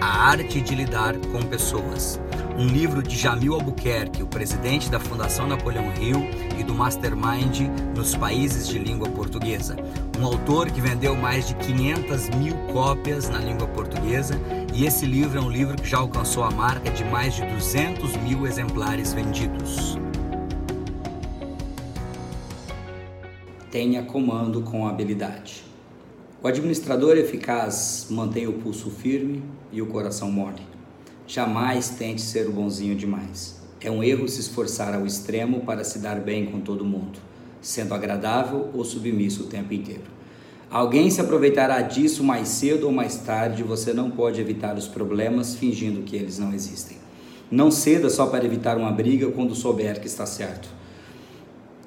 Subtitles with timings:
[0.00, 2.20] A Arte de Lidar com Pessoas.
[2.58, 6.28] Um livro de Jamil Albuquerque, o presidente da Fundação Napoleão Hill
[6.58, 9.76] e do Mastermind nos países de língua portuguesa.
[10.18, 14.38] Um autor que vendeu mais de 500 mil cópias na língua portuguesa
[14.72, 18.16] e esse livro é um livro que já alcançou a marca de mais de 200
[18.18, 19.98] mil exemplares vendidos.
[23.70, 25.73] Tenha comando com habilidade.
[26.44, 30.60] O administrador eficaz mantém o pulso firme e o coração mole.
[31.26, 33.62] Jamais tente ser bonzinho demais.
[33.80, 37.18] É um erro se esforçar ao extremo para se dar bem com todo mundo,
[37.62, 40.02] sendo agradável ou submisso o tempo inteiro.
[40.70, 45.54] Alguém se aproveitará disso mais cedo ou mais tarde, você não pode evitar os problemas
[45.54, 46.98] fingindo que eles não existem.
[47.50, 50.68] Não ceda só para evitar uma briga quando souber que está certo.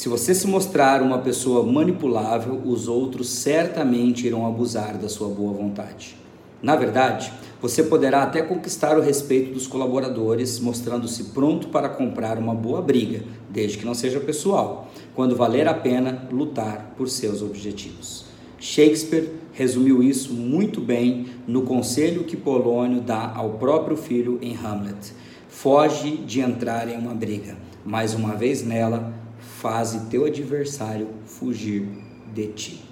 [0.00, 5.52] Se você se mostrar uma pessoa manipulável, os outros certamente irão abusar da sua boa
[5.52, 6.16] vontade.
[6.62, 12.54] Na verdade, você poderá até conquistar o respeito dos colaboradores, mostrando-se pronto para comprar uma
[12.54, 18.24] boa briga, desde que não seja pessoal, quando valer a pena lutar por seus objetivos.
[18.58, 25.12] Shakespeare resumiu isso muito bem no conselho que Polônio dá ao próprio filho em Hamlet.
[25.50, 31.88] Foge de entrar em uma briga, mas uma vez nela, faze teu adversário fugir
[32.32, 32.84] de ti.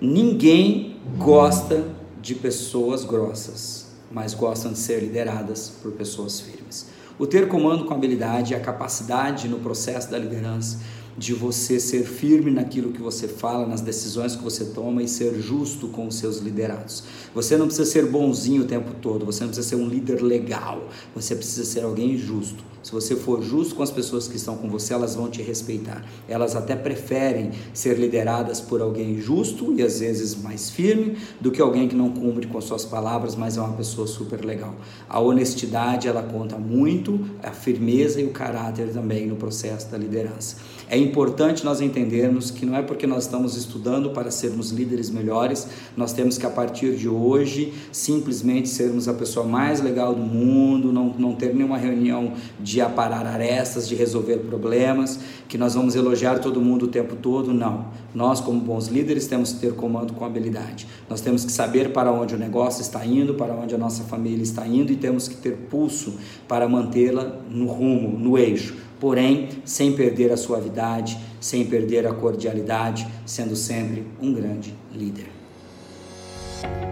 [0.00, 1.84] Ninguém gosta
[2.20, 6.88] de pessoas grossas, mas gostam de ser lideradas por pessoas firmes.
[7.18, 10.80] O ter comando com habilidade a capacidade no processo da liderança
[11.16, 15.34] de você ser firme naquilo que você fala, nas decisões que você toma e ser
[15.40, 17.04] justo com os seus liderados.
[17.34, 20.88] Você não precisa ser bonzinho o tempo todo, você não precisa ser um líder legal,
[21.14, 22.64] você precisa ser alguém justo.
[22.86, 26.04] Se você for justo com as pessoas que estão com você, elas vão te respeitar.
[26.28, 31.60] Elas até preferem ser lideradas por alguém justo e às vezes mais firme do que
[31.60, 34.72] alguém que não cumpre com as suas palavras, mas é uma pessoa super legal.
[35.08, 40.58] A honestidade, ela conta muito, a firmeza e o caráter também no processo da liderança.
[40.88, 45.66] É importante nós entendermos que não é porque nós estamos estudando para sermos líderes melhores,
[45.96, 50.92] nós temos que a partir de hoje simplesmente sermos a pessoa mais legal do mundo,
[50.92, 55.18] não, não ter nenhuma reunião de aparar arestas, de resolver problemas,
[55.48, 57.52] que nós vamos elogiar todo mundo o tempo todo.
[57.52, 57.86] Não.
[58.14, 60.86] Nós, como bons líderes, temos que ter comando com habilidade.
[61.08, 64.42] Nós temos que saber para onde o negócio está indo, para onde a nossa família
[64.42, 66.14] está indo e temos que ter pulso
[66.48, 68.86] para mantê-la no rumo, no eixo.
[68.98, 75.36] Porém, sem perder a suavidade, sem perder a cordialidade, sendo sempre um grande líder.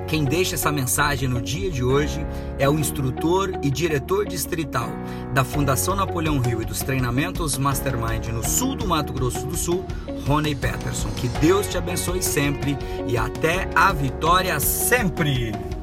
[0.07, 2.25] Quem deixa essa mensagem no dia de hoje
[2.59, 4.89] é o instrutor e diretor distrital
[5.33, 9.85] da Fundação Napoleão Rio e dos treinamentos Mastermind no sul do Mato Grosso do Sul,
[10.27, 11.09] Rony Peterson.
[11.17, 12.77] Que Deus te abençoe sempre
[13.09, 15.74] e até a vitória sempre!